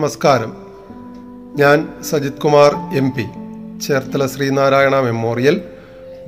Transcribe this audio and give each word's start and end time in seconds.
നമസ്കാരം. 0.00 0.56
ഞാൻ 1.56 1.88
Sajith 2.02 2.32
Kumar 2.32 2.96
M 2.96 3.10
P. 3.10 3.22
Cherthala 3.80 4.26
Sreenarayana 4.26 5.00
memorial 5.00 5.60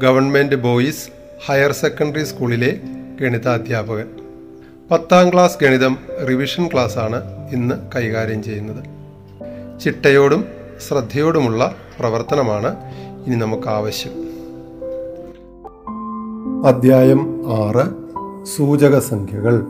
government 0.02 0.54
boys 0.54 1.08
higher 1.46 1.72
secondary 1.72 2.24
സ്കൂളിലെ 2.24 2.80
ഗണിതാധ്യാപകൻ. 3.20 4.08
പത്താം 4.90 5.32
ക്ലാസ് 5.32 5.56
ഗണിതം 5.62 5.98
റിവിഷൻ 6.28 6.68
ക്ലാസ്സാണ് 6.72 7.48
ഇന്ന് 7.52 7.74
കൈകാര്യം 7.96 8.42
ചെയ്യുന്നത്. 8.42 8.84
ചിട്ടയോടും 9.80 10.44
ശ്രദ്ധയോടുമുള്ള 10.88 11.74
പ്രവർത്തനമാണ് 11.98 12.76
ഇനി 13.26 13.36
നമുക്ക് 13.36 13.68
ആവശ്യം 13.68 14.12
അധ്യായം 16.66 17.42
ആറ് 17.56 17.86
സൂചക 18.44 18.98
സംഖ്യകൾ 18.98 19.66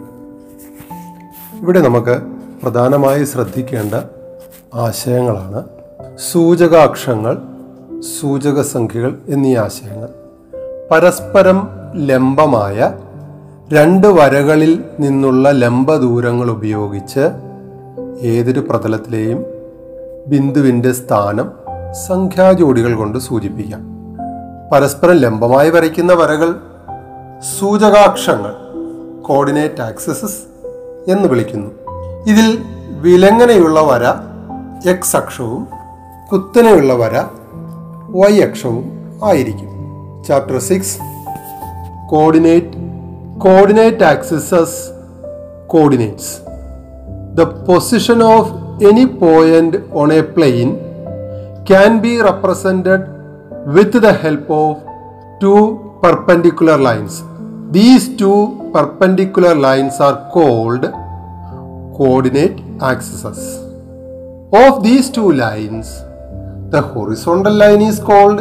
ഇവിടെ 1.63 1.81
നമുക്ക് 1.81 2.42
പ്രധാനമായി 2.63 3.25
ശ്രദ്ധിക്കേണ്ട 3.25 3.95
ആശയങ്ങളാണ് 4.75 5.65
സൂചകാക്ഷങ്ങൾ 6.33 7.39
സൂചക 8.21 8.61
സംഖ്യകൾ 8.61 9.19
എന്നീ 9.29 9.57
ആശയങ്ങൾ. 9.57 10.09
പരസ്പരം 10.91 11.69
ലംബമായ 11.95 12.93
രണ്ട് 13.73 14.07
വരകളിൽ 14.07 14.85
നിന്നുള്ള 15.01 15.51
ലംബദൂരങ്ങൾ 15.51 16.51
ഉപയോഗിച്ച് 16.51 17.29
ഏതൊരു 18.21 18.61
പ്രതലത്തിലെയും 18.61 19.47
ബിന്ദുവിന്റെ 20.27 20.93
സ്ഥാനം 20.93 21.53
സംഖ്യാജോഡികൾ 22.07 22.95
കൊണ്ട് 22.95 23.19
സൂചിപ്പിക്കാം. 23.19 23.83
പരസ്പരം 24.73 25.15
ലംബമായി 25.15 25.71
വരയ്ക്കുന്ന 25.71 26.13
വരകൾ 26.13 26.55
സൂചകാക്ഷങ്ങൾ 27.59 28.55
കോർഡിനേറ്റ് 29.23 29.83
ആക്സസസ് 29.83 30.41
എന്ന് 31.11 31.29
വിളിക്കുന്നു. 31.29 31.82
ഇതിൽ 32.27 32.49
വിലങ്ങനെയുള്ള 33.01 33.81
വര 33.81 34.05
എക്സ് 34.91 35.17
അക്ഷവും 35.17 35.63
കുത്തനെയുള്ള 36.33 36.93
വര 36.95 37.17
വൈ 38.09 38.41
അക്ഷവും 38.41 38.85
ആയിരിക്കും. 39.25 39.69
Chapter 40.29 40.59
six 40.59 40.99
coordinate 42.11 42.71
coordinate 43.39 44.05
axes 44.05 44.79
coordinates 45.67 46.33
the 47.35 47.43
position 47.43 48.23
of 48.25 48.51
any 48.85 49.05
point 49.05 49.77
on 49.93 50.13
a 50.13 50.21
plane 50.21 50.77
can 51.69 51.99
be 51.99 52.23
represented 52.23 53.07
with 53.67 53.99
the 53.99 54.07
help 54.07 54.53
of 54.53 54.81
two 55.43 55.55
perpendicular 56.05 56.79
lines 56.83 57.23
these 57.71 58.11
two 58.21 58.33
perpendicular 58.75 59.61
lines 59.61 60.03
are 60.03 60.13
called 60.13 60.89
coordinate 61.97 62.61
axes. 62.81 63.25
Of 64.53 64.83
these 64.83 65.11
two 65.11 65.33
lines, 65.33 66.03
the 66.71 66.83
horizontal 66.83 67.53
line 67.53 67.83
is 67.83 67.99
called 68.01 68.41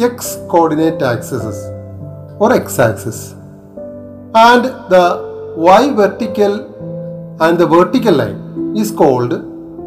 x 0.00 0.36
coordinate 0.48 1.02
axis 1.02 1.56
or 2.38 2.52
x 2.52 2.78
axis 2.78 3.32
and 4.34 4.64
the 4.88 5.04
y 5.56 5.92
vertical 5.92 6.54
and 7.40 7.58
the 7.58 7.66
vertical 7.66 8.14
line 8.14 8.74
is 8.76 8.90
called 8.90 9.32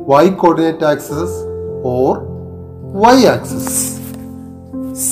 y 0.08 0.30
coordinate 0.32 0.84
axis 0.84 1.32
or 1.84 2.10
y 3.10 3.26
axis 3.26 3.96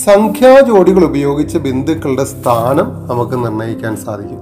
സംഖ്യാജോഡികൾ 0.06 1.04
ഉപയോഗിച്ച് 1.04 1.58
ബിന്ദുക്കളുടെ 1.58 2.24
സ്ഥാനം 2.24 2.88
നമുക്ക് 3.08 3.36
നിർണയിക്കാൻ 3.46 3.96
സാധിക്കും 3.96 4.42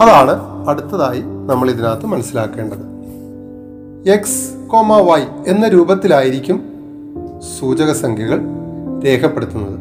അതാണ് 0.00 0.68
അടുത്തതായി 0.68 1.20
നമ്മൾ 1.20 1.70
ഇതിനകത്ത് 1.70 2.06
മനസ്സിലാക്കേണ്ടത്. 2.06 2.90
എക്സ് 4.10 4.68
കോമ 4.68 4.96
വൈ 5.00 5.20
എന്ന 5.46 5.68
രൂപത്തിലായിരിക്കും 5.68 6.62
സൂചക 7.60 7.92
സംഖ്യകൾ 7.92 8.40
രേഖപ്പെടുത്തുന്നത്. 9.04 9.78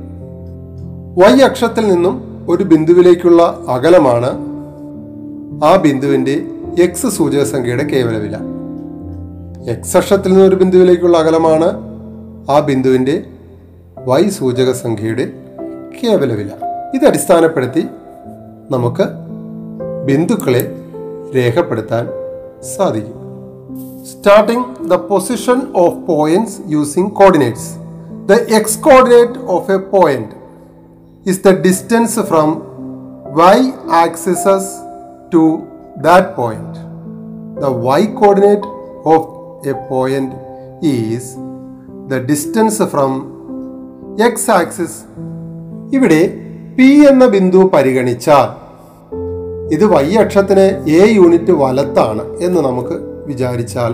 വൈ 1.19 1.39
അക്ഷത്തിൽ 1.39 1.89
നിന്നും 1.89 2.45
ഒരു 2.49 2.63
ബിന്ദുവിലേക്കുള്ള 2.63 3.59
അകലമാണ് 3.67 4.31
ആ 5.63 5.75
ബിന്ദുവിന്റെ 5.75 6.45
എക്സ് 6.83 7.07
സൂചക 7.07 7.43
സംഖ്യയുടെ 7.43 7.83
കേവല 7.83 8.17
വില 8.17 8.37
എക്സ് 9.71 9.97
അക്ഷത്തിൽ 9.97 10.29
നിന്നും 10.29 10.47
ഒരു 10.47 10.55
ബിന്ദുവിലേക്കുള്ള 10.55 11.17
അകലമാണ് 11.17 11.69
ആ 12.51 12.59
ബിന്ദുവിന്റെ 12.59 13.23
വൈ 14.05 14.29
സൂചക 14.29 14.71
സംഖ്യയുടെ 14.71 15.33
കേവല 16.03 16.33
വില 16.33 16.51
ഇത് 16.95 17.05
അടിസ്ഥാനപ്പെടുത്തി 17.05 17.85
നമുക്ക് 18.71 19.18
ബിന്ദുക്കളെ 20.09 20.61
രേഖപ്പെടുത്താൻ 21.35 22.05
സാധിക്കും. 22.75 23.15
Starting 24.11 24.65
the 24.89 24.97
position 25.09 25.59
of 25.75 25.97
points 26.07 26.57
using 26.67 27.11
coordinates 27.11 27.69
the 28.25 28.37
X 28.57 28.79
coordinate 28.81 29.39
of 29.47 29.71
a 29.71 29.79
point 29.93 30.35
is 31.25 31.41
the 31.43 31.51
distance 31.65 32.19
from 32.21 32.49
Y 33.39 33.57
axes 34.03 34.71
to 35.33 35.43
that 36.01 36.31
point 36.35 36.79
the 37.61 37.71
Y 37.87 38.01
coordinate 38.21 38.69
of 39.05 39.27
a 39.67 39.75
point 39.89 40.35
is 40.93 41.29
the 42.09 42.21
distance 42.31 42.83
from 42.93 43.11
X 44.27 44.49
axis 44.51 44.97
ഇവിടെ 45.91 46.21
P 46.77 46.89
എന്ന 47.11 47.25
ബിന്ദു 47.25 47.61
പരിഗണിച്ചാൽ 47.73 48.49
ഇത് 49.71 49.85
Y 49.85 50.15
അക്ഷത്തിന് 50.15 50.89
A 50.89 51.11
unit 51.11 51.51
വലത്താണ് 51.51 52.37
എന്ന് 52.37 52.61
നമുക്ക് 52.61 53.25
വിചാരിച്ചാൽ 53.27 53.93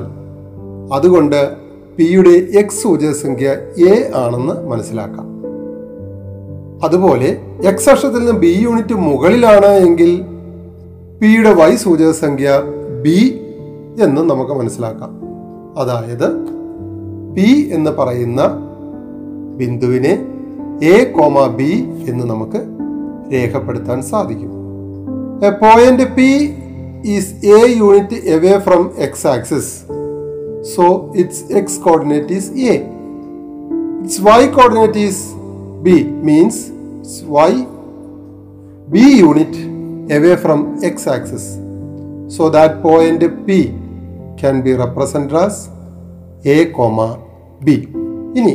അതുകൊണ്ട് 0.94 1.54
പിയുടെ 1.98 2.30
എക്സ് 2.30 2.84
സൂചക 2.84 3.12
സംഖ്യ 3.12 3.50
എ 3.90 4.12
ആണെന്ന് 4.16 4.68
മനസ്സിലാക്കാം. 4.68 5.36
അതുപോലെ 6.84 7.38
എക്സ് 7.66 7.90
അക്ഷത്തിൽ 7.90 8.20
നിന്ന് 8.20 8.32
ബി 8.32 8.60
യൂണിറ്റ് 8.64 8.94
മുകളിലാണ് 8.94 9.66
എങ്കിൽ 9.66 10.22
പിയുടെ 11.22 11.54
വൈ 11.54 11.76
സൂചകസംഖ്യ 11.76 12.62
ബി 13.02 13.42
എന്ന് 14.02 14.22
നമുക്ക് 14.22 14.52
മനസ്സിലാക്കാം. 14.52 15.22
അതായത് 15.80 16.34
പി 17.36 17.70
എന്ന് 17.74 17.92
പറയുന്ന 17.92 18.42
ബിന്ദുവിനെ 19.58 20.26
എ 20.84 21.04
കോമ 21.04 21.48
ബി 21.48 21.88
എന്ന് 22.10 22.26
നമുക്ക് 22.26 22.62
രേഖപ്പെടുത്താൻ 23.34 24.02
സാധിക്കും. 24.02 24.65
A 25.42 25.52
point 25.52 26.06
P 26.16 26.30
is 27.04 27.32
a 27.46 27.60
unit 27.68 28.16
away 28.16 28.60
from 28.60 28.92
X 28.98 29.28
axis 29.28 29.72
so 30.76 31.12
its 31.16 31.54
X 31.54 31.80
coordinate 31.82 32.34
is 32.34 32.52
a 32.52 32.76
its 34.02 34.22
Y 34.22 34.48
coordinate 34.48 34.98
is 34.98 35.24
b 35.82 36.04
means 36.04 36.62
Y 37.28 37.52
y 37.52 37.68
b 38.88 39.20
unit 39.20 39.56
away 40.16 40.36
from 40.36 40.84
x 40.84 41.08
axis. 41.08 41.56
So 42.28 42.50
that 42.50 42.82
point 42.82 43.24
p 43.46 43.68
can 44.38 44.62
be 44.62 44.74
represented 44.74 45.36
as 45.36 45.70
a 46.46 46.66
b 47.62 47.76
ഇനി 48.36 48.54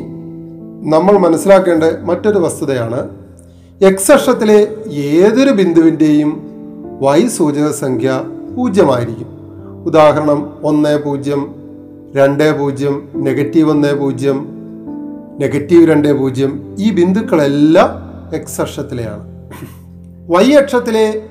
നമ്മൾ 0.90 1.18
മനസ്സിലാക്കേണ്ട 1.18 1.84
മറ്റൊരു 2.02 2.38
വസ്തുതയാണ് 2.38 3.08
X 3.84 4.12
അക്ഷത്തിലെ 4.12 4.58
ഏതൊരു 4.92 5.50
ബിന്ദുവിന്റെയും 5.50 6.49
y 7.00 7.26
സൂചക 7.26 7.70
സംഖ്യ 7.70 8.24
പൂജ്യമായിരിക്കും. 8.56 9.26
ഉദാഹരണം 9.86 10.58
ഒന്ന് 10.62 11.02
പൂജ്യം 11.02 11.54
രണ്ട് 12.16 12.58
പൂജ്യം 12.58 13.08
നെഗറ്റീവ് 13.16 13.70
ഒന്ന് 13.70 13.94
പൂജ്യം 13.94 14.48
നെഗറ്റീവ് 15.40 15.90
രണ്ട് 15.90 16.18
പൂജ്യം 16.18 16.76
ഈ 16.78 16.92
ബിന്ദുക്കളെല്ലാം 16.92 17.88
എക്സ് 18.34 18.60
അക്ഷത്തിലെയാണ്. 18.60 19.24
വൈ 20.28 20.52
അക്ഷത്തിലെ 20.52 21.22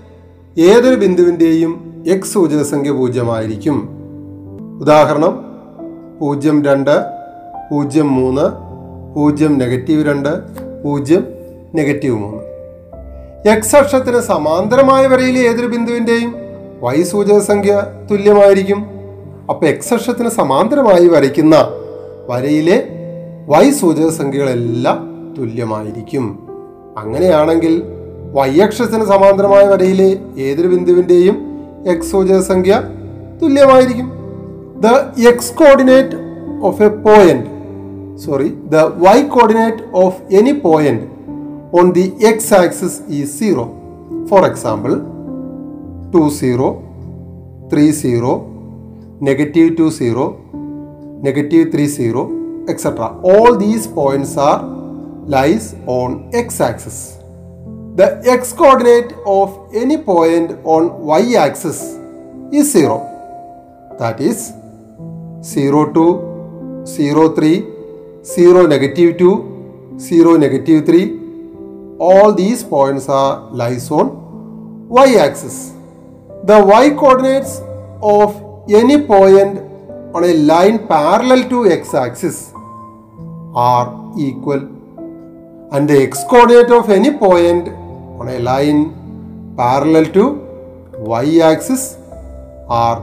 ഏതൊരു 0.57 0.95
ബിന്ദുവിന്റെയും 0.95 2.03
എക്സ് 2.07 2.33
സൂചക 2.33 2.61
സംഖ്യ 2.61 2.91
പൂജ്യമായിരിക്കും. 2.91 3.89
ഉദാഹരണം 4.81 5.45
പൂജ്യം 6.21 6.65
രണ്ട് 6.65 7.05
പൂജ്യം 7.71 8.15
മൂന്ന് 8.15 8.45
പൂജ്യം 9.15 9.57
നെഗറ്റീവ് 9.57 10.05
രണ്ട് 10.05 10.29
പൂജ്യം 10.83 11.25
നെഗറ്റീവ് 11.75 12.15
മൂന്ന്. 12.15 12.48
എക്സ് 13.45 13.75
അക്ഷത്തിന് 13.75 14.19
സമാന്തരമായ 14.19 15.07
വരയിലെ 15.07 15.41
ഏതൊരു 15.41 15.67
ബിന്ദുവിന്റെയും 15.67 16.35
വൈ 16.81 17.03
സൂചക 17.03 17.39
സംഖ്യ 17.39 17.83
തുല്യമായിരിക്കും. 18.11 18.85
അപ്പൊ 19.49 19.67
എക്സ് 19.67 19.93
അക്ഷത്തിന് 19.93 20.29
സമാന്തരമായി 20.29 21.07
വരയ്ക്കുന്ന 21.07 21.71
വരയിലെ 22.29 22.87
വൈ 23.47 23.69
സൂചക 23.69 24.09
സംഖ്യകളെല്ലാം 24.09 24.97
തുല്യമായിരിക്കും. 25.37 26.47
അങ്ങനെയാണെങ്കിൽ 26.97 27.83
വൈ 28.31 28.59
അക്ഷത്തിന് 28.59 29.05
സമാന്തരമായ 29.05 29.63
വരയിലെ 29.63 30.41
ഏതൊരു 30.41 30.67
ബിന്ദുവിന്റെയും 30.67 31.59
എക്സ് 31.87 32.11
സൂചക 32.11 32.39
സംഖ്യ 32.39 32.83
തുല്യമായിരിക്കും. 33.41 34.11
The 34.79 34.87
X 35.27 35.53
coordinate 35.53 36.15
of 36.63 36.83
a 36.83 36.87
point 36.87 37.47
sorry 38.17 38.47
the 38.47 38.75
Y 38.75 39.21
coordinate 39.21 39.83
of 39.93 40.21
any 40.33 40.51
point 40.51 41.18
on 41.71 41.93
the 41.93 42.03
x 42.25 42.51
axis 42.51 42.99
is 43.17 43.31
0 43.37 43.63
for 44.27 44.39
example 44.49 44.95
2 46.11 46.29
0 46.31 46.69
3 47.69 47.91
0 47.91 48.31
negative 49.21 49.77
2 49.77 49.91
0 49.91 51.19
negative 51.21 51.71
3 51.71 51.85
0 51.85 52.23
etc 52.67 53.09
all 53.33 53.55
these 53.55 53.85
points 53.85 54.35
are 54.35 54.63
lies 55.35 55.75
on 55.85 56.31
x 56.33 56.59
axis 56.59 56.97
the 57.99 58.07
x 58.25 58.51
coordinate 58.51 59.13
of 59.27 59.59
any 59.83 59.97
point 60.09 60.57
on 60.63 60.89
y 61.05 61.21
axis 61.45 61.79
is 62.51 62.73
0 62.73 62.97
that 63.99 64.19
is 64.19 64.51
0 65.43 65.93
2 65.93 66.83
0 66.87 67.29
3 67.35 67.63
0 68.23 68.65
negative 68.75 69.17
2 69.19 69.31
0 69.99 70.37
negative 70.37 70.85
3 70.87 71.18
all 71.99 72.33
these 72.33 72.63
points 72.63 73.07
are 73.09 73.31
lies 73.51 73.89
on 73.91 74.07
y 74.89 75.07
axis 75.25 75.57
the 76.43 76.57
y 76.73 76.85
coordinates 77.01 77.53
of 78.11 78.29
any 78.81 78.97
point 79.03 79.55
on 80.15 80.23
a 80.23 80.33
line 80.51 80.77
parallel 80.87 81.41
to 81.49 81.59
x 81.69 81.93
axis 81.95 82.37
are 83.53 83.87
equal 84.17 84.61
and 85.71 85.89
the 85.89 85.97
x 86.01 86.23
coordinate 86.29 86.71
of 86.71 86.89
any 86.89 87.11
point 87.25 87.67
on 88.19 88.29
a 88.29 88.39
line 88.39 88.81
parallel 89.57 90.07
to 90.17 90.25
y 91.15 91.25
axis 91.51 91.83
are 92.81 92.97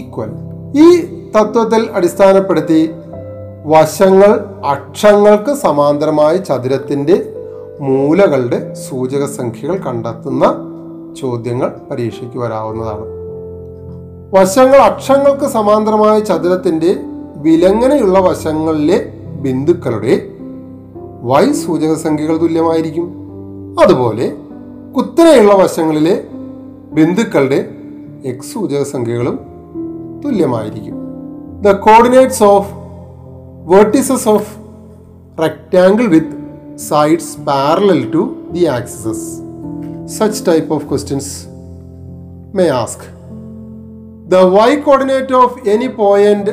equal 0.00 0.32
ഈ 0.76 0.86
തത്വത്തിൽ 1.34 1.82
അടിസ്ഥാനപ്പെടുത്തി 1.96 2.78
വശങ്ങൾ 3.72 4.30
അക്ഷങ്ങൾക്ക് 4.72 5.52
സമാന്തരമായ 5.66 6.34
ചതുരത്തിന്റെ 6.36 7.16
മൂലകളുടെ 7.80 8.74
സൂചക 8.74 9.24
സംഖ്യകൾ 9.24 9.76
കണ്ടെത്തുന്ന 9.76 10.44
ചോദ്യങ്ങൾ 11.20 11.76
പരീക്ഷയ്ക്ക് 11.90 12.38
വരാവുന്നതാണ്. 12.38 13.04
വശങ്ങൾ 14.34 14.76
അക്ഷങ്ങൾക്ക് 14.76 15.44
സമാന്തരമായ 15.44 16.20
ചതുരത്തിന്റെ 16.20 16.96
വിലങ്ങനെയുള്ള 17.36 18.20
വശങ്ങളിലെ 18.20 19.12
ബിന്ദുക്കളുടെ 19.40 20.28
വൈ 21.22 21.52
സൂചക 21.52 21.94
സംഖ്യകൾ 21.94 22.36
തുല്യമായിരിക്കും. 22.36 23.14
അതുപോലെ 23.82 24.36
കുത്തനെയുള്ള 24.96 25.54
വശങ്ങളിലെ 25.54 26.24
ബിന്ദുക്കളുടെ 26.92 27.68
എക്സ് 28.24 28.54
സൂചക 28.54 28.82
സംഖ്യകളും 28.82 29.40
തുല്യമായിരിക്കും. 30.24 30.94
The 31.62 31.70
coordinates 31.70 32.44
of 32.44 32.72
vertices 33.64 34.28
of 34.28 34.64
rectangle 35.42 36.08
with 36.12 36.43
sides 36.76 37.36
parallel 37.36 38.10
to 38.10 38.48
the 38.52 38.66
axes. 38.66 39.42
Such 40.06 40.42
type 40.42 40.70
of 40.70 40.88
questions 40.88 41.46
may 42.52 42.68
ask. 42.68 42.98
The 44.28 44.44
y 44.46 44.80
coordinate 44.84 45.30
of 45.30 45.66
any 45.66 45.88
point 45.88 46.48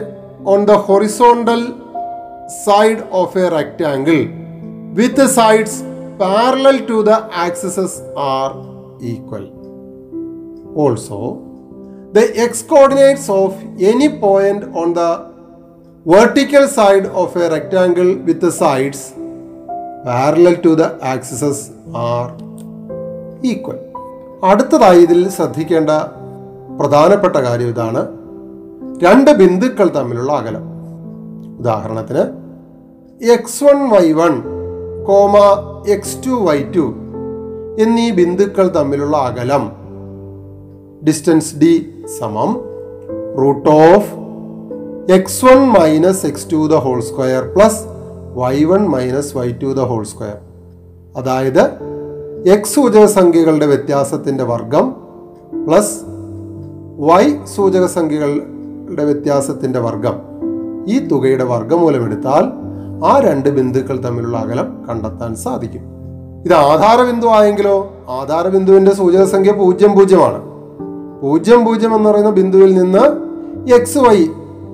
on 0.45 0.65
the 0.65 0.77
horizontal 0.77 2.47
side 2.63 3.01
of 3.12 3.35
a 3.35 3.50
rectangle 3.50 4.27
with 4.94 5.15
the 5.15 5.27
sides 5.27 5.81
parallel 6.19 6.85
to 6.85 7.01
the 7.01 7.27
axes 7.31 8.01
are 8.15 8.51
equal. 9.01 9.47
Also, 10.75 11.47
the 12.13 12.38
x 12.38 12.62
coordinates 12.62 13.27
of 13.27 13.59
any 13.79 14.09
point 14.19 14.65
on 14.75 14.94
the 14.94 15.31
vertical 16.06 16.68
side 16.68 17.07
of 17.07 17.35
a 17.35 17.50
rectangle 17.50 18.15
with 18.18 18.39
the 18.39 18.51
sides 18.51 19.13
parallel 20.07 20.56
to 20.65 20.69
the 20.69 20.81
axes 21.13 21.59
are 21.98 22.27
equal 23.45 23.77
അടുത്തതായി 24.44 25.01
ഇതിൽ 25.01 25.30
ശ്രദ്ധിക്കേണ്ട 25.30 25.89
പ്രധാനപ്പെട്ട 26.80 27.36
കാര്യം 27.36 27.68
ഇതാണ്. 27.68 28.01
രണ്ട് 29.03 29.31
ബിന്ദുക്കൾ 29.31 29.88
തമ്മിലുള്ള 29.95 30.31
അകലം. 30.33 30.63
ഉദാഹരണത്തിന് 31.59 32.24
X 33.31 33.63
one 33.63 33.89
Y 33.89 34.12
one 34.12 34.42
comma 35.06 35.38
X 35.89 36.25
two 36.25 36.30
Y 36.30 36.63
two 36.63 36.86
എന്നീ 37.80 38.12
ബിന്ദുക്കൾ 38.12 38.68
തമ്മിലുള്ള 38.68 39.18
അകലം 39.18 39.71
ഡിസ്റ്റൻസ് 41.07 41.56
ഡി 41.56 42.04
സമം 42.19 42.51
root 43.38 43.69
of 43.69 44.09
X 45.12 45.45
one 45.45 45.69
minus 45.80 46.25
X 46.25 46.51
two 46.51 46.68
the 46.68 46.74
whole 46.74 47.01
square 47.01 47.44
plus 47.56 47.90
Y 48.36 48.63
one 48.63 48.88
minus 48.88 49.38
Y 49.38 49.51
two 49.51 49.66
the 49.66 49.80
whole 49.80 50.04
square 50.04 50.38
അതായത് 51.18 51.62
എക്സ് 52.50 52.75
സൂചക 52.75 53.06
സംഖ്യകളുടെ 53.06 53.66
വ്യത്യാസത്തിന്റെ 53.66 54.44
വർഗം 54.44 54.95
പ്ലസ് 55.68 56.00
വൈ 57.00 57.45
സൂചക 57.56 57.86
സംഖ്യകളുടെ 57.86 59.06
വ്യത്യാസത്തിന്റെ 59.06 59.80
വർഗം. 59.80 60.13
ഈ 60.88 61.00
തുകയുടെ 61.00 61.44
വർഗമൂലം 61.44 62.06
എടുത്താൽ 62.06 62.44
ആ 63.06 63.19
രണ്ട് 63.19 63.50
ബിന്ദുക്കൾ 63.50 63.98
തമ്മിലുള്ള 64.06 64.38
അകലം 64.38 64.86
കണ്ടെത്താൻ 64.89 65.36
സാധിക്കും. 65.36 65.81
ഇത് 66.45 66.54
ആധാര 66.54 67.12
ബിന്ദു 67.12 67.28
ആയെങ്കിലോ 67.28 67.94
ആധാര 68.10 68.48
ബിന്ദുവിന്റെ 68.48 68.95
സൂചക 68.95 69.24
സംഖ്യ 69.24 69.51
പൂജ്യം 69.51 69.92
പൂജ്യമാണ്. 69.92 70.51
പൂജ്യം 71.22 71.66
പൂജ്യം 71.66 71.95
എന്ന് 71.95 72.10
പറയുന്ന 72.10 72.30
ബിന്ദുവിൽ 72.30 72.78
നിന്ന് 72.78 73.04
എക്സ് 73.74 73.98
വൈ 73.98 74.18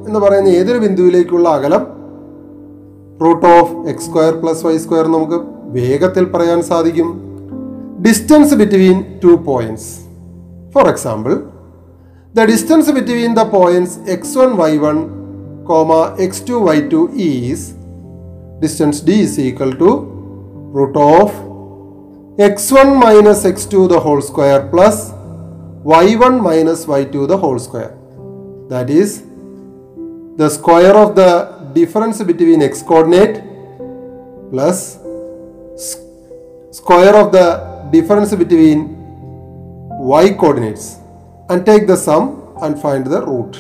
എന്ന് 0.08 0.20
പറയുന്ന 0.20 0.48
ഏതൊരു 0.48 0.78
ബിന്ദുവിലേക്കുള്ള 0.78 1.50
അകലം 1.50 1.97
root 3.26 3.46
of 3.48 3.72
X 3.92 4.06
square 4.08 4.34
plus 4.42 4.66
Y 4.66 4.78
square 4.78 5.06
നമുക്ക് 5.16 5.38
വേഗത്തിൽ 5.78 6.26
പറയാൻ 6.34 6.60
സാധിക്കും. 6.72 7.08
Distance 8.06 8.56
between 8.62 8.98
two 9.24 9.32
points. 9.50 9.90
For 10.74 10.88
example 10.94 11.34
the 12.36 12.46
distance 12.52 12.92
between 12.98 13.32
the 13.40 13.44
points 13.58 13.98
X 14.16 14.38
one 14.38 14.52
Y 14.62 14.72
one 14.86 14.98
comma 15.70 15.94
X 16.26 16.44
two 16.50 16.54
Y 16.68 16.78
two 16.94 17.02
is. 17.30 17.66
Distance 18.64 19.02
D 19.06 19.18
is 19.26 19.40
equal 19.48 19.72
to 19.84 19.92
root 20.80 21.00
of 21.00 21.36
X 22.50 22.74
one 22.74 22.90
minus 23.06 23.46
X 23.48 23.70
two 23.74 23.84
the 23.94 24.04
whole 24.08 24.22
square 24.30 24.60
plus 24.74 25.04
Y 25.94 26.06
one 26.24 26.36
minus 26.50 26.86
Y 26.92 27.02
two 27.16 27.24
the 27.34 27.42
whole 27.46 27.58
square. 27.68 27.92
That 28.74 28.92
is 29.02 29.16
the 30.40 30.48
square 30.58 30.96
of 31.04 31.14
the 31.20 31.32
difference 31.74 32.22
between 32.24 32.62
x 32.62 32.82
coordinate 32.82 33.44
plus 34.52 35.00
square 36.72 37.16
of 37.16 37.32
the 37.32 37.48
difference 37.92 38.34
between 38.36 38.96
y 40.00 40.30
coordinates 40.34 40.98
and 41.50 41.66
take 41.66 41.88
the 41.88 41.96
sum 41.96 42.54
and 42.62 42.82
find 42.82 43.06
the 43.06 43.22
root 43.26 43.58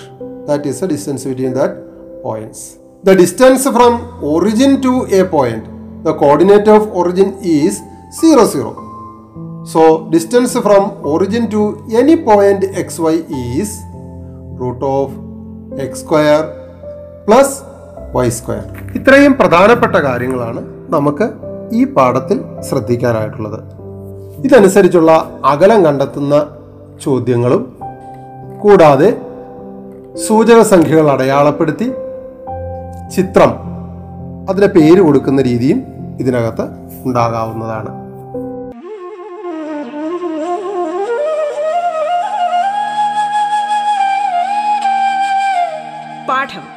that 0.47 0.65
is 0.65 0.79
the 0.79 0.87
distance 0.87 1.25
between 1.25 1.53
that 1.53 1.75
points. 2.23 2.79
The 3.03 3.15
distance 3.15 3.63
from 3.63 4.23
origin 4.23 4.81
to 4.81 5.03
a 5.19 5.25
point 5.25 6.03
the 6.03 6.13
coordinate 6.13 6.67
of 6.67 6.89
origin 6.93 7.37
is 7.41 7.81
0 8.11 8.45
0. 8.45 9.63
So 9.65 10.09
distance 10.09 10.53
from 10.53 11.05
origin 11.05 11.49
to 11.49 11.85
any 11.91 12.15
point 12.15 12.63
xy 12.63 13.15
is 13.59 13.83
root 14.61 14.81
of 14.81 15.79
x 15.79 15.99
square 15.99 16.43
plus 17.25 17.61
Y 18.17 18.29
square 18.29 18.65
ഇത്രയും 18.95 19.33
പ്രധാനപ്പെട്ട 19.33 19.95
കാര്യങ്ങളാണ് 19.95 20.61
നമുക്ക് 20.89 21.25
ഈ 21.75 21.81
പാഠത്തിൽ 21.85 22.37
ശ്രദ്ധിക്കാനായിട്ടുള്ളത്. 22.69 23.59
ഇതനുസരിച്ചുള്ള 24.45 25.11
അകലം 25.45 25.85
കണ്ടെത്തുന്ന 25.85 26.35
ചോദ്യങ്ങളും 27.03 27.63
കൂടാതെ 28.63 29.09
സൂചക 30.27 30.61
സംഖ്യകൾ 30.61 31.11
അടയാളപ്പെടുത്തി 31.11 31.87
ചിത്രം 33.15 33.51
അതിന് 34.49 34.67
പേര് 34.67 35.01
കൊടുക്കുന്ന 35.01 35.41
രീതിയും 35.41 35.79
ഇതിനകത്ത് 36.19 36.65
ഉണ്ടാകാവുന്നതാണ്. 37.05 37.91
പാഠം. 46.29 46.76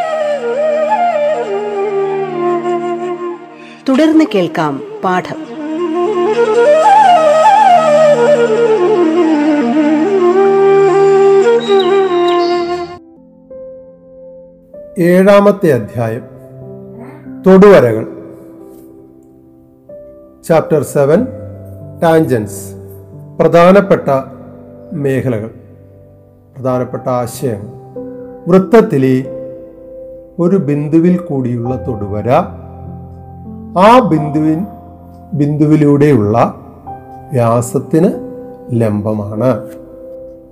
തുടർന്ന് 3.91 4.25
കേൾക്കാം 4.35 4.81
പാഠം. 5.03 5.35
ഏഴാമത്തെ 14.99 15.73
അധ്യായം. 15.73 16.21
തൊടുവരകൾ. 17.47 18.07
ചാപ്റ്റർ 20.47 20.83
സെവൻ 20.83 21.25
ടാൻജൻസ് 22.03 22.73
പ്രധാനപ്പെട്ട 23.39 24.09
മേഖലകൾ. 24.93 25.51
പ്രധാനപ്പെട്ട 26.55 27.09
ആശയങ്ങൾ. 27.09 27.71
വൃത്തത്തിലെ 28.47 29.25
ഒരു 30.39 30.57
ബിന്ദുവിൽ 30.57 31.17
കൂടിയുള്ള 31.17 31.85
തൊടുവര 31.87 32.60
ആ 33.77 33.99
ബിന്ദുവിൻ 33.99 34.65
ബിന്ദുവിലൂടെയുള്ള 35.33 36.53
വ്യാസത്തിന് 37.31 38.09
ലംബമാണ്. 38.69 39.65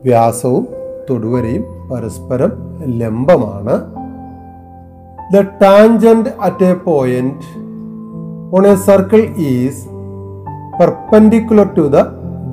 വ്യാസവും 0.04 0.68
തൊടുവരയും 1.10 1.66
പരസ്പരം 1.92 2.52
ലംബമാണ്. 2.84 3.94
The 5.34 5.42
tangent 5.42 6.30
at 6.42 6.64
a 6.64 6.74
point 6.74 7.60
on 8.56 8.68
a 8.68 8.76
circle 8.76 9.22
is 9.38 9.86
perpendicular 10.80 11.74
to 11.74 11.82
the 11.82 11.96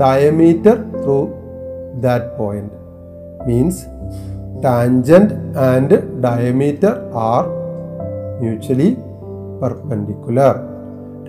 diameter 0.00 1.02
through 1.04 1.28
that 2.00 2.38
point 2.38 2.72
means 3.46 3.86
tangent 4.64 5.58
and 5.58 6.22
diameter 6.22 7.10
are 7.14 7.44
mutually 8.40 8.96
perpendicular. 9.62 10.54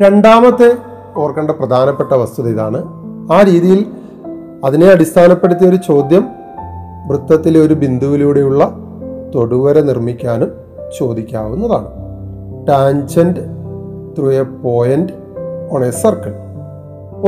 രണ്ടാമത്തെ 0.01 0.77
ഓർക്കേണ്ട 1.17 1.51
പ്രധാനപ്പെട്ട 1.51 2.13
വസ്തുത 2.13 2.47
ഇതാണ്. 2.47 2.83
ആ 3.31 3.41
രീതിയിൽ 3.41 3.87
അതിനെ 4.65 4.87
അടിസ്ഥാനപ്പെടുത്തിയ 4.87 5.69
ഒരു 5.69 5.75
ചോദ്യം 5.75 6.27
വൃത്തത്തിലെ 7.07 7.59
ഒരു 7.59 7.73
ബിന്ദുവിലൂടെയുള്ള 7.73 8.77
തൊടുവര 9.35 9.79
നിർമ്മിക്കാനും 9.81 10.51
ചോദിക്കാവുന്നതാണ്. 10.99 11.87
Tangent 12.67 13.39
through 14.17 14.31
a 14.31 14.41
point 14.41 15.13
on 15.71 15.85
a 15.85 15.89
circle 15.89 16.33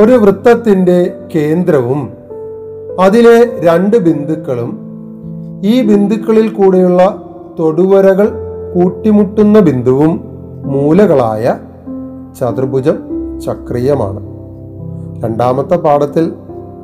ഒരു 0.03 0.11
വൃത്തത്തിന്റെ 0.11 1.13
കേന്ദ്രവും 1.35 2.13
അതിലെ 2.99 3.59
രണ്ട് 3.59 3.97
ബിന്ദുക്കളും 3.97 4.79
ഈ 5.63 5.81
ബിന്ദുക്കളിൽ 5.81 6.49
കൂടെയുള്ള 6.49 7.23
തൊടുവരകൾ 7.59 8.31
കൂട്ടിമുട്ടുന്ന 8.75 9.59
ബിന്ദുവും 9.59 10.28
മൂലകളായ 10.65 11.57
ചതുർഭുജം 12.39 12.97
ചക്രീയമാണ്. 13.39 14.19
രണ്ടാമത്തെ 15.23 15.75
പാഠത്തിൽ 15.75 16.33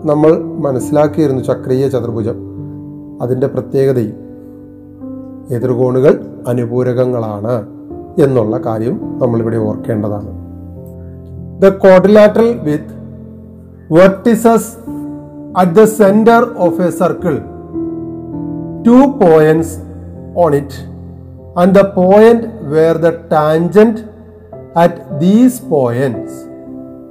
നമ്മൾ 0.03 0.37
മനസ്സിലാക്കിയിരുന്നു 0.37 1.41
ചക്രീയ 1.41 1.87
ചതുർഭുജം. 1.87 2.35
അതിന്റെ 3.21 3.47
പ്രത്യേകതയും 3.47 4.13
എതിർകോണുകൾ 5.51 6.25
അനുപൂരകങ്ങളാണ് 6.47 7.67
എന്നുള്ള 8.19 8.57
കാര്യം 8.57 9.19
നമ്മളിവിടെ 9.21 9.57
ഓർക്കേണ്ടതാണ്. 9.57 10.45
The 11.61 11.69
quadrilateral 11.69 12.57
with 12.57 12.95
vertices 13.91 14.77
at 15.57 15.71
the 15.71 15.83
centre 15.83 16.47
of 16.57 16.81
a 16.81 16.89
circle 16.89 17.37
two 18.83 19.25
points 19.25 19.77
on 20.37 20.55
it 20.55 20.94
and 21.61 21.73
the 21.73 21.85
point 22.01 22.41
where 22.73 22.97
the 23.05 23.13
tangent 23.33 23.97
at 24.75 25.19
these 25.19 25.59
points 25.59 26.31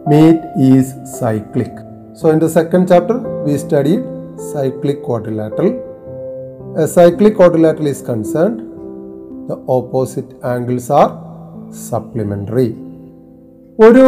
meet 0.07 0.41
is 0.57 0.87
cyclic. 1.21 1.73
So, 2.13 2.31
in 2.31 2.39
the 2.39 2.49
second 2.49 2.89
chapter, 2.89 3.17
we 3.45 3.57
studied 3.59 4.03
cyclic 4.53 5.03
quadrilateral. 5.03 5.73
A 6.77 6.87
cyclic 6.87 7.37
quadrilateral 7.37 7.87
is 7.87 8.03
concerned, 8.03 8.59
the 9.49 9.57
opposite 9.69 10.31
angles 10.43 10.91
are 10.91 11.11
supplementary. 11.89 12.71
ഒരു 13.79 14.07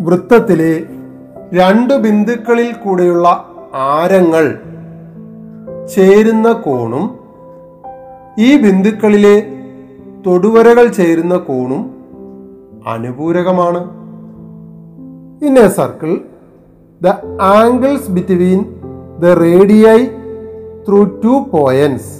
വൃത്തത്തിലെ 0.00 0.72
രണ്ട് 1.52 1.94
ബിന്ദുക്കളിൽ 1.94 2.72
കൂടെയുള്ള 2.72 3.28
ആരങ്ങൾ 3.74 4.44
ചേരുന്ന 5.94 6.52
കോണും 6.52 7.06
ഈ 8.44 8.48
ബിന്ദുക്കളിലെ 8.62 9.36
തൊടുവരകൾ 10.26 10.86
ചേരുന്ന 10.98 11.36
കോണും 11.36 11.82
അനുപൂരകമാണ്. 12.86 13.80
In 15.46 15.54
a 15.58 15.68
circle 15.78 16.12
the 17.00 17.08
angles 17.40 18.10
between 18.10 18.60
the 19.22 19.32
radii 19.42 19.98
through 20.88 21.00
two 21.24 21.34
points 21.52 22.10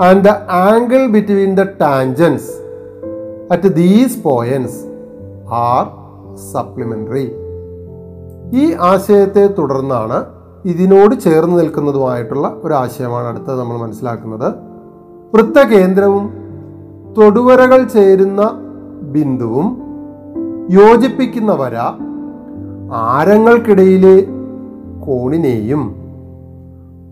and 0.00 0.24
the 0.24 0.32
angle 0.68 1.02
between 1.06 1.50
the 1.60 1.64
tangents 1.80 2.50
at 3.52 3.74
these 3.74 4.18
points 4.24 4.78
are 5.68 5.84
supplementary 6.52 7.26
ഈ 8.62 8.64
ആശയത്തെ 8.92 9.46
തുടർന്നാണ് 9.58 10.18
ഇതിനോട് 10.64 11.14
ചേർന്ന് 11.20 11.56
നിൽക്കുന്നതുമായിട്ടുള്ള 11.60 12.46
ഒരു 12.64 12.74
ആശയമാണ് 12.74 13.26
അടുത്തത് 13.26 13.58
നമ്മൾ 13.60 13.76
മനസ്സിലാക്കുന്നത്. 13.76 14.48
വൃത്തകേന്ദ്രവും 15.36 16.24
തൊടുവരകൾ 17.18 17.84
ചേരുന്ന 17.84 18.50
ബിന്ദുവും 19.02 19.82
യോജിപ്പിക്കുന്ന 20.70 21.52
വര 21.52 21.76
ആരങ്ങൾക്കിടയിലെ 22.94 24.20
കോണിനെയും 25.06 25.94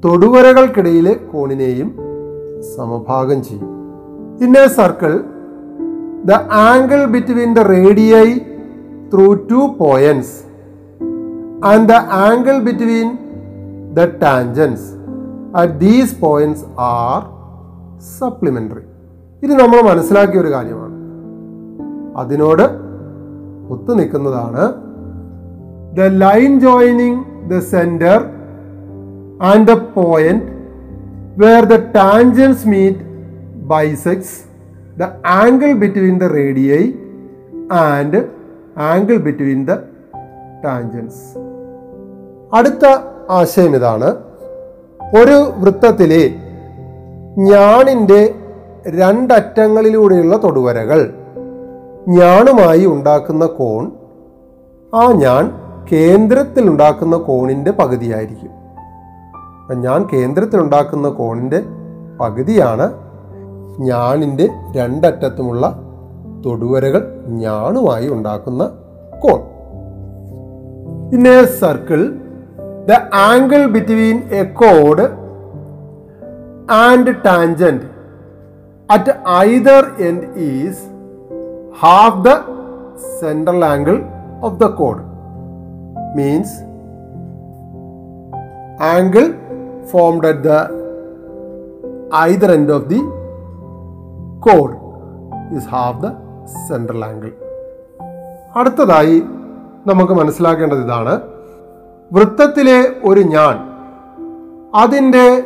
തൊടുവരകൾക്കിടയിലെ 0.05 1.15
കോണിനെയും 1.33 1.97
സമഭാഗം 2.77 3.43
ചെയ്യും. 3.43 3.71
In 4.43 4.67
circle 4.67 5.25
the 6.25 6.33
angle 6.53 7.05
between 7.05 7.55
the 7.55 7.59
radii 7.59 8.39
through 9.13 9.35
two 9.35 9.77
points 9.79 10.35
and 11.65 11.89
the 11.89 11.93
angle 12.25 12.59
between 12.59 13.19
the 13.95 14.05
tangents 14.05 14.89
at 15.57 15.79
these 15.79 16.21
points 16.21 16.65
are 16.79 17.34
supplementary 18.01 18.81
ഇത് 19.43 19.53
നമ്മൾ 19.53 19.81
മനസ്സിലാക്കിയ 19.81 20.41
ഒരു 20.41 20.53
കാര്യമാണ്. 20.53 20.95
അതിനോട് 22.17 22.63
ഒത്തു 23.73 23.95
നിൽക്കുന്നതാണ് 23.95 24.73
the 25.97 26.01
line 26.01 26.61
joining 26.61 27.25
the 27.51 27.59
centre 27.59 28.25
and 29.43 29.69
the 29.69 29.73
point 29.73 30.45
where 31.45 31.65
the 31.65 31.75
tangents 31.75 32.69
meet 32.69 32.99
bisects 33.57 34.45
the 34.99 35.03
angle 35.27 35.73
between 35.73 36.19
the 36.19 36.25
radii 36.25 36.93
and 37.73 38.29
angle 38.79 39.17
between 39.17 39.67
the 39.67 39.75
tangents 40.65 41.39
അടുത്ത 42.57 42.85
ആശയം 43.31 43.77
ഇതാണ്. 43.77 44.17
ഒരു 45.21 45.53
വൃത്തത്തിലെ 45.61 46.35
ഞാണിന്റെ 47.39 48.35
രണ്ടറ്റങ്ങളിലൂടെയുള്ള 48.89 50.43
തൊടുവരകൾ. 50.45 51.15
ഞാണുമായി 52.09 52.87
ഉണ്ടാക്കുന്ന 52.87 53.47
കോൺ 53.47 53.93
ആ 54.95 55.13
ഞാൻ 55.13 55.53
കേന്ദ്രത്തിൽ 55.93 56.71
ഉണ്ടാക്കുന്ന 56.71 57.17
കോണിന്റെ 57.17 57.71
പകുതിയായിരിക്കും. 57.71 58.51
ഞാൻ 59.75 60.09
കേന്ദ്രത്തിൽ 60.13 60.61
ഉണ്ടാക്കുന്ന 60.61 61.09
കോണിന്റെ 61.09 61.63
പകുതിയാണ് 62.21 62.93
ഞാണിന്റെ 63.79 64.49
രണ്ടറ്റത്തുമുള്ള 64.77 65.81
തൊടുവരകൾ 66.47 67.25
ഞാണുമായി 67.29 68.09
ഉണ്ടാക്കുന്ന 68.09 68.65
കോൺ. 69.19 69.41
In 71.13 71.29
a 71.29 71.45
circle 71.45 72.11
the 72.89 72.93
angle 73.15 73.67
between 73.67 74.23
a 74.31 74.45
code 74.45 75.24
and 76.69 77.25
tangent 77.25 77.87
at 78.91 79.13
either 79.29 80.01
end 80.01 80.39
is 80.39 80.83
half 81.81 82.23
the 82.23 82.31
central 83.21 83.65
angle 83.65 83.97
of 84.43 84.59
the 84.59 84.65
code 84.65 85.03
means 86.17 86.51
angle 88.95 89.29
formed 89.93 90.25
at 90.25 90.43
the 90.43 90.59
either 92.13 92.51
end 92.53 92.71
of 92.71 92.89
the 92.89 93.01
chord 94.43 94.73
is 95.53 95.65
half 95.67 96.01
the 96.01 96.13
central 96.69 97.05
angle 97.05 97.31
അടുത്തതായി 98.55 99.23
നമുക്ക് 99.87 100.13
മനസ്സിലാക്കേണ്ടത് 100.13 100.85
ഇതാണ്. 100.85 101.21
വൃത്തത്തിലെ 102.13 102.87
ഒരു 103.05 103.21
ഞാൻ 103.21 103.57
അതിന്റെ 104.75 105.45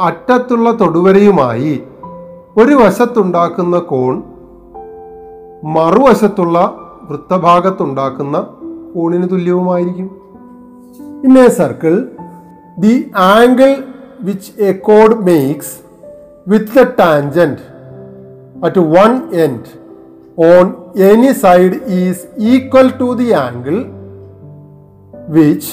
അറ്റത്തുള്ള 0.00 0.70
തൊടുവരയുമായി 0.70 1.82
ഒരു 2.56 2.74
വശത്തുണ്ടാക്കുന്ന 2.74 3.78
കോൺ 3.78 4.22
മറുവശത്തുള്ള 5.64 6.58
വൃത്തഭാഗത്തുണ്ടാക്കുന്ന 7.10 8.46
കോണിന് 8.94 9.30
തുല്യവുമായിരിക്കും. 9.30 10.08
A 11.38 11.48
circle 11.48 12.08
the 12.78 13.10
angle 13.16 13.70
which 14.20 14.62
a 14.62 14.72
code 14.72 15.14
makes 15.14 15.74
with 16.48 16.78
the 16.78 16.82
tangent 16.98 17.62
at 18.64 18.80
one 18.80 19.30
end 19.32 19.70
on 20.44 20.74
any 21.02 21.32
side 21.32 21.72
is 21.72 22.26
equal 22.38 22.92
to 23.00 23.12
the 23.12 23.30
angle 23.32 23.76
which 25.28 25.72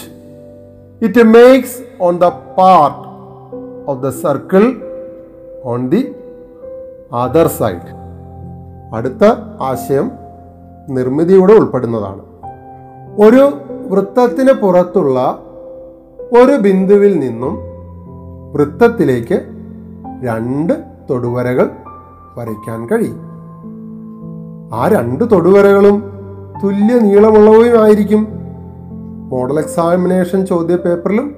it 1.01 1.23
makes 1.23 1.77
on 2.01 2.17
the 2.17 2.23
part 2.57 3.06
of 3.87 4.03
the 4.03 4.09
circle 4.09 4.63
on 5.63 5.89
the 5.89 6.15
other 7.13 7.47
side 7.47 7.91
അടുത്ത 8.95 9.23
ആശയം 9.61 10.11
നിർമ്മിതിയുടെ 10.89 11.53
ഉൾപ്പെടുന്നതാണ്. 11.53 12.21
ഒരു 13.25 13.43
വൃത്തത്തിന് 13.87 14.51
പുറത്തുള്ള 14.51 15.39
ഒരു 16.41 16.51
ബിന്ദുവിൽ 16.51 17.19
നിന്നും 17.19 17.57
വൃത്തത്തിലേക്ക് 18.53 19.37
രണ്ട് 20.23 20.73
തൊടുവരകൾ 21.09 21.69
വരയ്ക്കാൻ 22.37 22.85
കഴിയും. 22.85 23.19
ആ 24.73 24.87
രണ്ട് 24.87 25.31
തൊടുവരകളും 25.31 25.97
തുല്യ 26.63 26.99
നീളമുള്ളവയുമായിരിക്കും 26.99 28.27
മോഡൽ 29.29 29.59
എക്സാമിനേഷൻ 29.59 30.45
ചോദ്യ 30.45 30.75
പേപ്പറിലും 30.75 31.35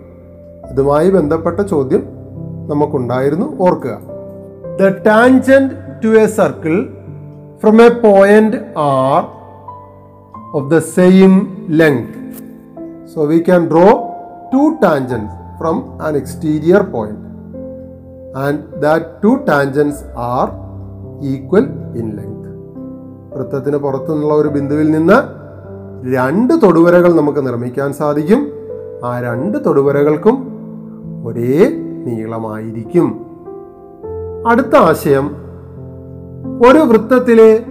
ഇതുമായി 0.71 1.09
ബന്ധപ്പെട്ട 1.09 1.59
ചോദ്യം 1.59 2.18
നമുക്കുണ്ടായിരുന്നു 2.69 3.57
ഓർക്കുക. 3.59 3.95
The 4.79 4.87
tangent 4.87 5.73
to 6.03 6.07
a 6.07 6.25
circle 6.25 6.75
from 7.61 7.81
a 7.81 7.89
point 7.89 8.57
are 8.77 9.23
of 10.53 10.69
the 10.69 10.79
same 10.79 11.33
length 11.69 12.13
so 13.15 13.21
we 13.23 13.37
can 13.37 13.67
draw 13.67 13.87
two 14.53 14.63
tangents 14.83 15.33
from 15.59 15.77
an 16.01 16.15
exterior 16.15 16.81
point 16.81 17.25
and 18.37 18.81
that 18.81 19.05
two 19.23 19.31
tangents 19.47 20.03
are 20.17 20.47
equal 21.21 21.65
in 21.99 22.07
length 22.17 22.49
വൃത്തത്തിന് 23.35 23.77
പുറത്തുനിന്നുള്ള 23.77 24.33
ഒരു 24.33 24.47
ബിന്ദുവിൽ 24.47 24.91
നിന്ന് 24.91 25.17
രണ്ട് 26.15 26.53
തൊടുവരകൾ 26.63 27.15
നമുക്ക് 27.15 27.47
നിർമ്മിക്കാൻ 27.47 27.93
സാധിക്കും. 27.93 28.41
ആ 29.03 29.19
രണ്ട് 29.19 29.65
തൊടുവരകൾക്കും 29.65 30.37
ഒരേ 31.25 31.57
നീളമായിരിക്കും. 32.05 33.25
അടുത്ത 34.47 34.75
ആശയം 34.75 35.27
ഒരു 36.67 36.79
വൃത്തത്തിലെ 36.79 37.65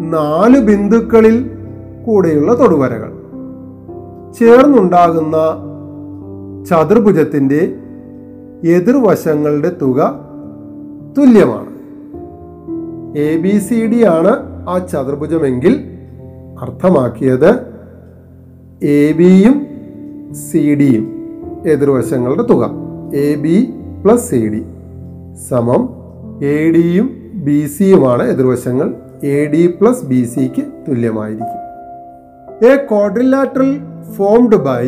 നാല് 0.00 0.60
ബിന്ദുക്കളിൽ 0.60 1.50
കൂടെയുള്ള 2.06 2.58
തൊടുവരകൾ. 2.58 3.12
ചേർന്നുണ്ടാകുന്ന 4.38 5.36
ചതുർഭുജത്തിന്റെ 6.64 7.76
എതിർവശങ്ങളുടെ 8.68 9.76
തുക 9.82 10.20
തുല്യമാണ്. 11.18 11.68
എ 13.18 13.36
ബി 13.38 13.58
സി 13.58 13.86
ഡി 13.86 14.04
ആണ് 14.04 14.30
ആ 14.68 14.78
ചതുർഭുജമെങ്കിൽ 14.78 15.84
അർത്ഥമാക്കിയത് 16.60 17.50
എ 18.82 19.12
ബിയും 19.12 19.66
സി 20.34 20.74
ഡിയും 20.74 21.12
എതിർവശങ്ങളുടെ 21.66 22.42
തുക. 22.42 22.87
A 23.12 23.36
B 23.36 23.72
plus 24.04 24.28
C 24.28 24.48
D 24.48 24.64
സമം 25.48 25.88
എ 26.42 26.70
ഡിയും 26.70 27.10
ബി 27.34 27.66
സിയുമാണ് 27.66 28.22
എതിർവശങ്ങൾ 28.22 28.94
എ 29.22 29.46
ഡി 29.46 29.68
പ്ലസ് 29.68 30.04
ബി 30.04 30.24
സിക്ക് 30.24 30.64
തുല്യമായിരിക്കും 30.88 31.54
A 32.60 32.78
quadrilateral 32.88 33.80
formed 34.16 34.64
by 34.64 34.84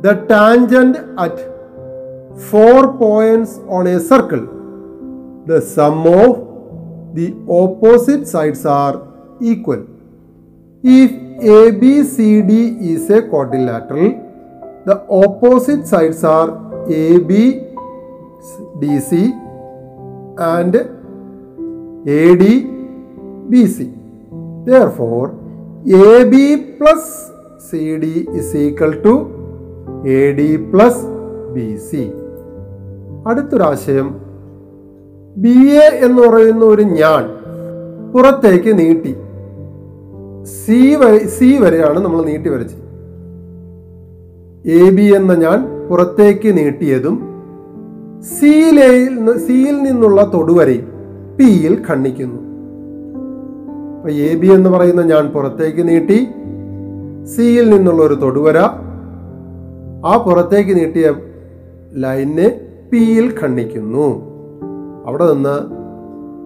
the 0.00 0.14
tangent 0.28 0.96
at 1.18 1.38
four 2.38 2.92
points 2.92 3.58
on 3.68 3.86
a 3.86 3.98
circle. 4.00 4.46
The 5.46 5.60
sum 5.60 6.06
of 6.06 6.46
the 7.14 7.34
opposite 7.48 8.28
sides 8.28 8.64
are 8.64 9.02
equal. 9.40 9.86
A 16.88 17.18
B 17.18 17.60
D 18.78 18.98
C 18.98 19.32
and 20.40 20.76
A 22.10 22.34
D 22.34 22.66
B 23.48 23.64
C 23.64 23.92
for 24.88 25.30
A 25.96 26.22
B 26.22 26.54
plus 26.54 27.30
C 27.70 27.96
D 27.96 28.26
is 28.34 28.56
equal 28.56 29.02
to 29.02 29.30
A 30.08 30.32
D 30.32 30.56
plus 30.56 31.06
B 31.52 31.76
C 31.76 32.10
അടുത്തൊരാശയം 33.26 34.14
B 35.36 35.58
A 35.58 36.06
എന്ന് 36.06 36.28
പറയുന്ന 36.28 36.64
ഒരു 36.64 36.82
ഞാൻ 36.82 37.44
പുറത്തേക്ക് 38.12 38.78
നീട്ടി. 38.78 39.16
C 40.44 40.94
വരെ 40.94 41.26
C 41.26 41.58
വരെയാണ് 41.58 42.00
നമ്മൾ 42.00 42.24
നീട്ടി 42.24 42.48
വരച്ചത്. 42.48 42.80
എ 44.68 44.90
ബി 44.90 45.02
എന്ന 45.02 45.34
ഞാൻ 45.34 45.73
പുറത്തേക്ക് 45.88 46.56
നീട്ടിയതും 46.56 47.16
സീലയിൽ 48.20 49.36
സിയിൽ 49.36 49.82
നിന്നുള്ള 49.82 50.30
തൊടുവരയും 50.34 50.86
പിയിൽ 51.38 51.82
ഖണ്ഡിക്കുന്നു. 51.88 52.40
എ 54.10 54.34
ബി 54.34 54.46
എന്ന് 54.46 54.70
പറയുന്ന 54.70 55.02
ഞാൻ 55.02 55.26
പുറത്തേക്ക് 55.26 55.88
നീട്ടി 55.88 56.28
സിയിൽ 57.24 57.70
നിന്നുള്ള 57.70 58.02
ഒരു 58.02 58.14
തൊടുവര 58.14 58.58
ആ 60.06 60.22
പുറത്തേക്ക് 60.26 60.76
നീട്ടിയ 60.76 61.14
ലൈനെ 61.92 62.60
പിയിൽ 62.92 63.34
ഖണ്ഡിക്കുന്നു. 63.42 64.34
അവിടെ 65.06 65.32
നിന്ന് 65.32 65.84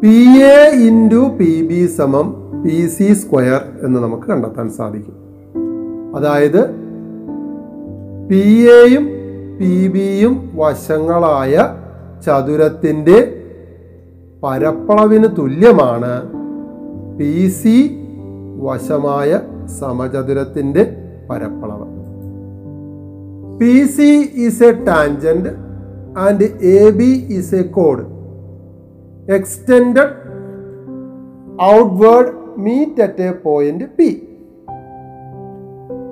P 0.01 0.43
A 0.43 0.87
into 0.87 1.29
P 1.39 1.67
B 1.67 1.87
സമം 1.87 2.35
പി 2.63 2.87
സി 2.87 3.13
സ്ക്വയർ 3.13 3.61
എന്ന് 3.83 4.01
നമുക്ക് 4.01 4.23
കണ്ടെത്താൻ 4.23 4.69
സാധിക്കും. 4.69 5.17
അതായത് 6.17 6.89
പി 8.29 8.43
എയും 8.69 9.18
പി 9.61 9.89
ബിയും 9.89 10.51
വശങ്ങളായ 10.55 11.77
ചതുരത്തിന്റെ 12.27 13.45
പരപ്പളവിന് 14.43 15.25
തുല്യമാണ്. 15.39 16.13
പി 17.19 17.49
സി 17.49 18.01
വശമായ 18.57 19.41
സമചതുരത്തിന്റെ 19.81 20.97
പരപ്പളവ്. 21.31 21.87
P 23.59 23.83
C 23.87 24.31
is 24.35 24.65
a 24.65 24.71
tangent 24.71 25.49
and 26.19 26.45
A 26.63 26.91
B 26.91 27.27
is 27.29 27.55
a 27.55 27.63
code 27.63 28.05
extended 29.33 30.15
outward 31.63 32.33
meet 32.59 33.03
at 33.03 33.23
a 33.23 33.31
point 33.31 33.85
P 33.85 34.29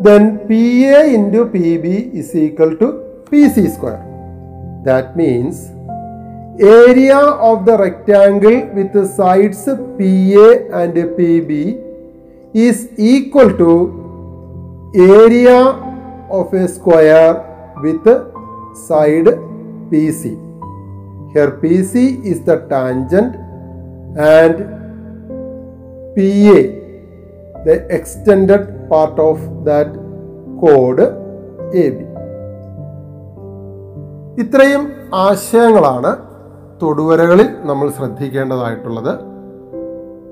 then 0.01 0.37
P 0.37 0.63
A 0.85 1.01
into 1.01 1.39
P 1.39 1.77
B 1.77 2.11
is 2.15 2.37
equal 2.37 2.79
to 2.81 3.06
PC 3.31 3.75
square. 3.75 4.03
That 4.85 5.17
means 5.17 5.71
area 6.61 7.19
of 7.19 7.67
the 7.67 7.77
rectangle 7.77 8.67
with 8.75 8.93
the 8.93 9.07
sides 9.07 9.65
PA 9.65 10.47
and 10.81 10.95
PB 11.19 11.85
is 12.55 12.89
equal 12.97 13.51
to 13.59 14.93
area 14.95 15.59
of 16.31 16.55
a 16.55 16.67
square 16.69 17.35
with 17.83 18.05
side 18.87 19.27
PC. 19.91 20.33
Here 21.33 21.51
PC 21.63 22.25
is 22.25 22.43
the 22.45 22.59
tangent 22.71 23.35
and 24.17 24.57
PA 26.17 26.77
the 27.67 27.85
extended 27.91 28.89
part 28.89 29.19
of 29.19 29.65
that 29.65 29.93
code 30.61 31.01
AB. 31.75 32.06
ഇത്രയും 34.39 34.93
ആശയങ്ങളാണ് 35.15 36.17
തൊടുവരകളിൽ 36.83 37.47
നമ്മൾ 37.61 37.91
ശ്രദ്ധിക്കേണ്ടതായിട്ടുള്ളത്. 37.91 39.13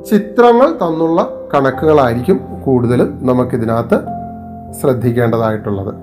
ചിത്രങ്ങൾ 0.05 0.71
തന്നുള്ള 0.73 1.29
കണക്കുകളായിരിക്കും 1.55 2.40
കൂടുതലും 2.64 3.27
നമുക്കിതിനകത്ത് 3.27 3.99
ശ്രദ്ധിക്കേണ്ടതായിട്ടുള്ളത്. 4.81 5.95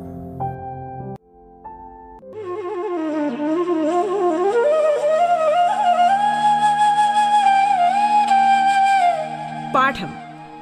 പാഠം 9.75 10.11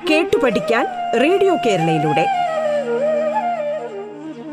കേട്ടു 0.10 0.38
പഠിക്കാൻ 0.44 0.86
radio 1.22 1.56
കേരളയിലൂടെ. 1.66 2.28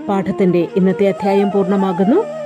പാഠത്തിന്റെ 0.08 0.68
ഇന്നത്തെ 0.76 1.08
അധ്യായം 1.08 1.50
പൂർണമാകുന്നു. 1.50 2.45